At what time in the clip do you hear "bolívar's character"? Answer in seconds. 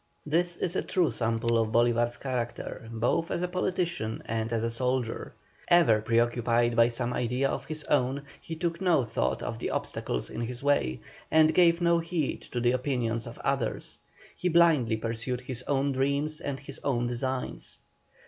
1.69-2.89